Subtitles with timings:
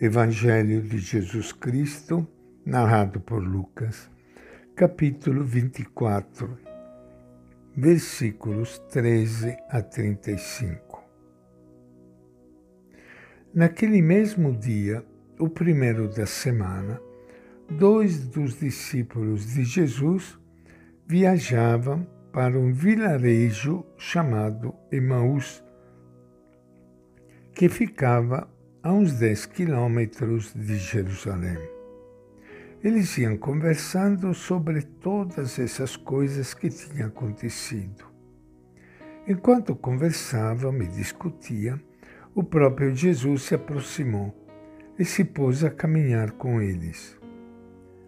[0.00, 2.24] Evangelho de Jesus Cristo,
[2.64, 4.08] narrado por Lucas,
[4.76, 6.56] capítulo 24,
[7.76, 11.02] versículos 13 a 35.
[13.52, 15.04] Naquele mesmo dia,
[15.36, 17.00] o primeiro da semana,
[17.68, 20.38] dois dos discípulos de Jesus
[21.08, 25.60] viajavam para um vilarejo chamado Emaús,
[27.52, 28.48] que ficava
[28.88, 31.58] a uns 10 quilômetros de Jerusalém.
[32.82, 38.06] Eles iam conversando sobre todas essas coisas que tinham acontecido.
[39.26, 41.78] Enquanto conversavam e discutiam,
[42.34, 44.34] o próprio Jesus se aproximou
[44.98, 47.14] e se pôs a caminhar com eles.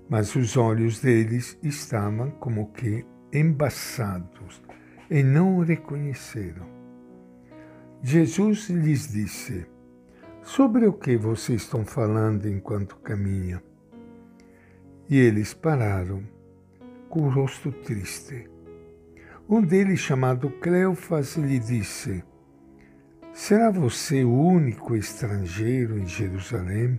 [0.09, 4.62] Mas os olhos deles estavam como que embaçados
[5.10, 6.66] e não o reconheceram.
[8.02, 9.66] Jesus lhes disse:
[10.43, 13.61] Sobre o que vocês estão falando enquanto caminham?
[15.09, 16.23] E eles pararam,
[17.10, 18.49] com o rosto triste.
[19.47, 22.24] Um deles, chamado Cleofas, lhe disse:
[23.35, 26.99] Será você o único estrangeiro em Jerusalém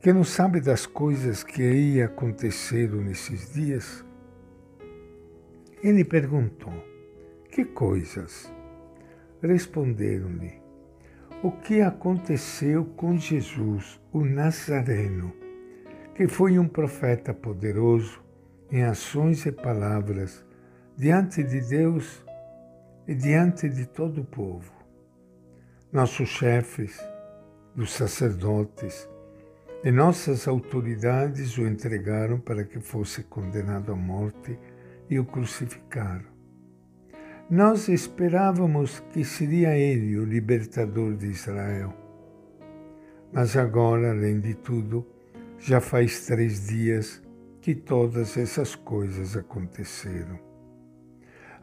[0.00, 4.04] que não sabe das coisas que aí aconteceram nesses dias?
[5.82, 6.74] Ele perguntou:
[7.50, 8.52] Que coisas?
[9.42, 10.65] Responderam-lhe:
[11.46, 15.32] o que aconteceu com Jesus, o Nazareno,
[16.12, 18.20] que foi um profeta poderoso
[18.68, 20.44] em ações e palavras
[20.96, 22.20] diante de Deus
[23.06, 24.72] e diante de todo o povo.
[25.92, 26.98] Nossos chefes,
[27.76, 29.08] dos sacerdotes
[29.84, 34.58] e nossas autoridades o entregaram para que fosse condenado à morte
[35.08, 36.35] e o crucificaram.
[37.48, 41.94] Nós esperávamos que seria ele o libertador de Israel.
[43.32, 45.06] Mas agora, além de tudo,
[45.56, 47.22] já faz três dias
[47.60, 50.40] que todas essas coisas aconteceram.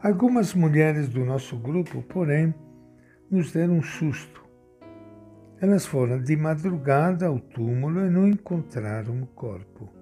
[0.02, 2.54] Algumas mulheres do nosso grupo, porém,
[3.30, 4.42] nos deram um susto.
[5.60, 9.92] Elas foram de madrugada ao túmulo e não encontraram o corpo.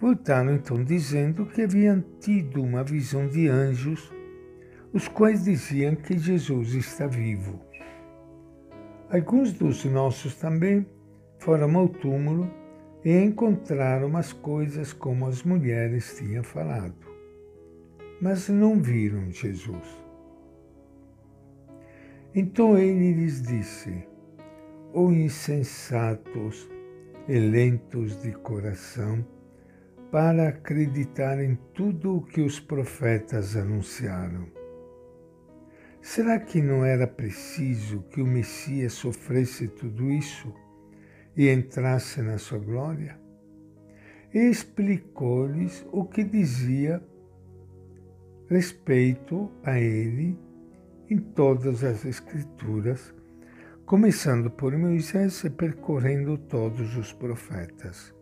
[0.00, 4.12] Voltaram então dizendo que haviam tido uma visão de anjos
[4.92, 7.60] os quais diziam que Jesus está vivo.
[9.08, 10.86] Alguns dos nossos também
[11.38, 12.50] foram ao túmulo
[13.04, 16.94] e encontraram as coisas como as mulheres tinham falado,
[18.20, 20.00] mas não viram Jesus.
[22.34, 24.06] Então ele lhes disse:
[24.92, 26.68] Ó oh insensatos
[27.28, 29.24] e lentos de coração,
[30.10, 34.59] para acreditar em tudo o que os profetas anunciaram.
[36.02, 40.52] Será que não era preciso que o Messias sofresse tudo isso
[41.36, 43.18] e entrasse na sua glória?
[44.32, 47.02] Explicou-lhes o que dizia
[48.48, 50.38] respeito a ele
[51.08, 53.14] em todas as Escrituras,
[53.84, 58.14] começando por Moisés e percorrendo todos os profetas.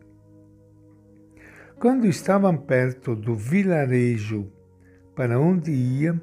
[1.79, 4.51] Quando estavam perto do vilarejo
[5.15, 6.19] para onde iam,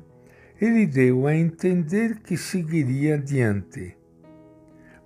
[0.61, 3.97] ele deu a entender que seguiria adiante.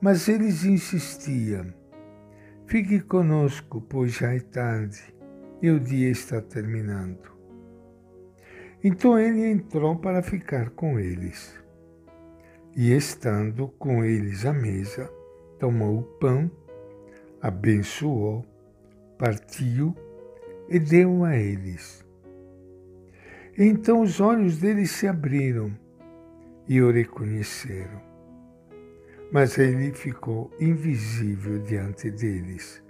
[0.00, 1.75] Mas eles insistiam:
[2.66, 5.03] Fique conosco, pois já é tarde
[5.61, 7.31] e o dia está terminando.
[8.83, 11.59] Então ele entrou para ficar com eles.
[12.77, 15.11] E estando com eles à mesa,
[15.59, 16.49] tomou o pão,
[17.43, 18.47] abençoou,
[19.19, 19.94] partiu
[20.69, 22.09] e deu a eles
[23.59, 25.72] então os olhos deles se abriram
[26.69, 28.00] e o reconheceram.
[29.33, 32.83] Mas ele ficou invisível diante deles.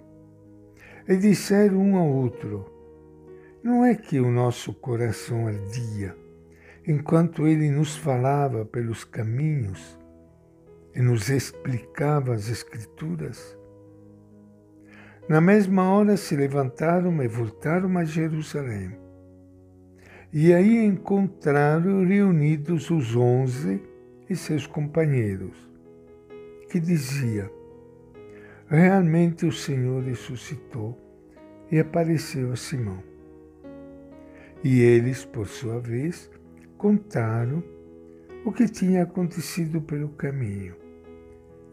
[1.07, 2.65] E disseram um ao outro:
[3.63, 6.15] Não é que o nosso coração ardia
[6.87, 9.99] enquanto ele nos falava pelos caminhos
[10.95, 13.57] e nos explicava as Escrituras?
[15.27, 19.00] Na mesma hora se levantaram e voltaram a Jerusalém
[20.33, 23.81] e aí encontraram reunidos os onze
[24.29, 25.69] e seus companheiros,
[26.69, 27.51] que dizia:
[28.67, 30.97] Realmente o Senhor ressuscitou
[31.69, 33.03] e apareceu a Simão.
[34.63, 36.31] E eles, por sua vez,
[36.77, 37.61] contaram
[38.45, 40.75] o que tinha acontecido pelo caminho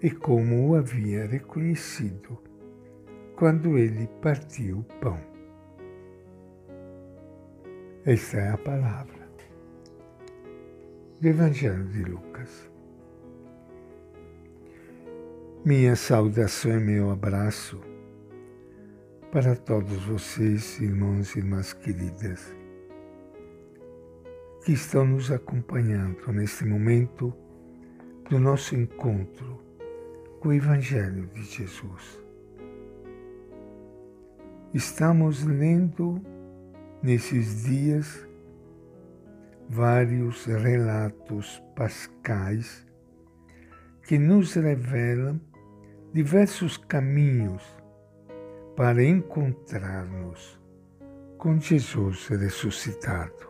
[0.03, 2.39] e como o havia reconhecido
[3.37, 5.38] quando ele partiu o pão.
[8.07, 9.29] Esta é a palavra
[11.21, 12.69] do Evangelho de Lucas.
[15.65, 17.79] minha saudação e meu abraço
[19.31, 22.57] para todos vocês, irmãos e irmãs queridas,
[24.65, 27.35] que estão nos acompanhando neste momento
[28.31, 29.61] do nosso encontro
[30.41, 32.19] com o Evangelho de Jesus.
[34.73, 36.23] Estamos lendo
[37.03, 38.27] nesses dias
[39.69, 42.87] vários relatos pascais
[44.07, 45.41] que nos revelam
[46.13, 47.63] diversos caminhos
[48.75, 50.59] para encontrar-nos
[51.37, 53.49] com Jesus ressuscitado.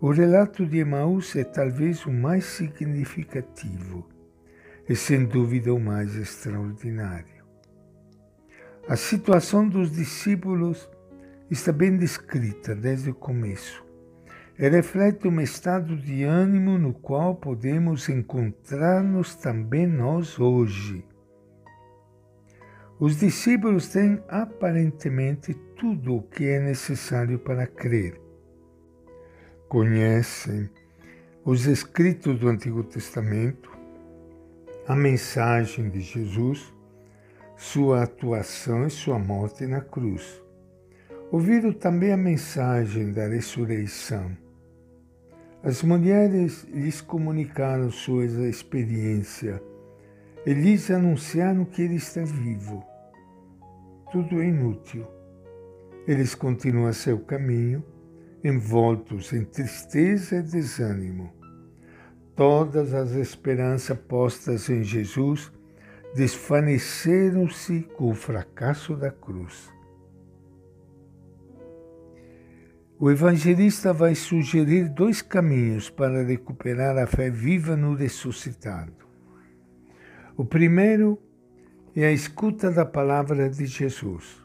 [0.00, 4.06] O relato de Emaús é talvez o mais significativo
[4.88, 7.44] e, sem dúvida, o mais extraordinário.
[8.86, 10.88] A situação dos discípulos
[11.50, 13.84] está bem descrita desde o começo
[14.58, 21.04] e reflete um estado de ânimo no qual podemos encontrar-nos também nós hoje.
[22.98, 28.20] Os discípulos têm aparentemente tudo o que é necessário para crer.
[29.68, 30.70] Conhecem
[31.44, 33.76] os escritos do Antigo Testamento,
[34.86, 36.72] a mensagem de Jesus,
[37.56, 40.43] sua atuação e sua morte na cruz.
[41.34, 44.38] Ouviram também a mensagem da ressurreição.
[45.64, 49.60] As mulheres lhes comunicaram sua experiência
[50.46, 52.86] e lhes anunciaram que ele está vivo.
[54.12, 55.04] Tudo é inútil.
[56.06, 57.84] Eles continuam seu caminho,
[58.44, 61.32] envoltos em tristeza e desânimo.
[62.36, 65.50] Todas as esperanças postas em Jesus
[66.14, 69.73] desvaneceram-se com o fracasso da cruz.
[72.98, 78.92] O evangelista vai sugerir dois caminhos para recuperar a fé viva no ressuscitado.
[80.36, 81.18] O primeiro
[81.96, 84.40] é a escuta da palavra de Jesus.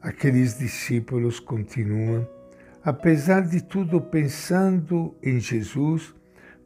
[0.00, 2.28] Aqueles discípulos continuam,
[2.84, 6.12] apesar de tudo, pensando em Jesus,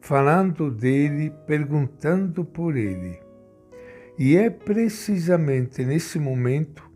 [0.01, 3.19] falando dele, perguntando por ele.
[4.17, 6.92] E é precisamente nesse momento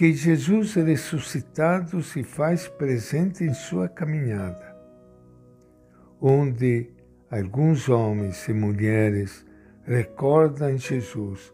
[0.00, 4.74] que Jesus ressuscitado se faz presente em sua caminhada,
[6.18, 6.88] onde
[7.30, 9.44] alguns homens e mulheres
[9.84, 11.52] recordam Jesus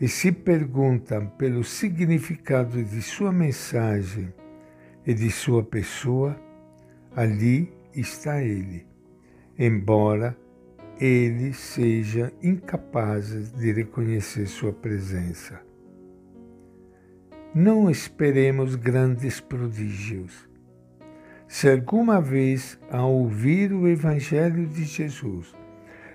[0.00, 4.34] e se perguntam pelo significado de sua mensagem
[5.06, 6.36] e de sua pessoa,
[7.14, 8.88] ali está ele,
[9.56, 10.36] embora
[10.98, 15.73] eles sejam incapazes de reconhecer sua presença.
[17.54, 20.48] Não esperemos grandes prodígios.
[21.46, 25.54] Se alguma vez, ao ouvir o Evangelho de Jesus,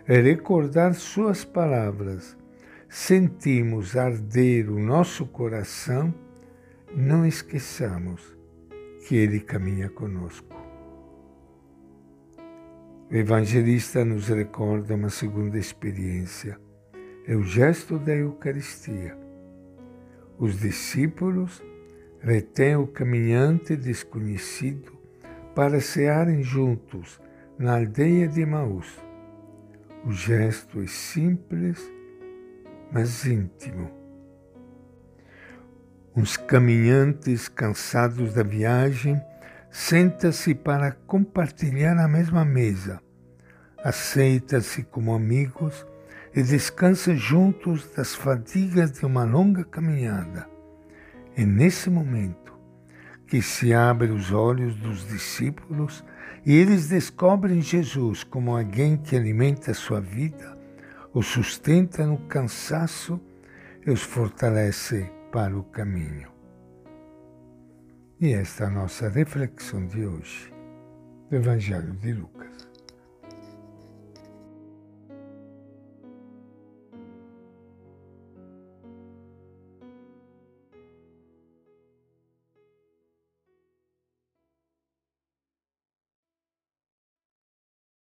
[0.06, 2.36] recordar Suas palavras,
[2.90, 6.14] sentimos arder o nosso coração,
[6.94, 8.38] não esqueçamos
[9.08, 10.58] que Ele caminha conosco.
[13.10, 16.60] O evangelista nos recorda uma segunda experiência,
[17.26, 19.29] é o gesto da Eucaristia.
[20.40, 21.62] Os discípulos
[22.22, 24.98] retêm o caminhante desconhecido
[25.54, 27.20] para cearem juntos
[27.58, 28.88] na aldeia de Maús.
[30.06, 31.78] O gesto é simples,
[32.90, 33.92] mas íntimo.
[36.16, 39.22] Os caminhantes cansados da viagem
[39.70, 43.02] senta-se para compartilhar a mesma mesa,
[43.84, 45.86] aceita-se como amigos
[46.36, 50.48] e descansa juntos das fadigas de uma longa caminhada.
[51.36, 52.54] É nesse momento
[53.28, 56.04] que se abrem os olhos dos discípulos
[56.46, 60.58] e eles descobrem Jesus como alguém que alimenta a sua vida,
[61.14, 63.20] os sustenta no cansaço
[63.86, 66.30] e os fortalece para o caminho.
[68.20, 70.54] E esta é a nossa reflexão de hoje
[71.30, 72.69] do Evangelho de Lucas.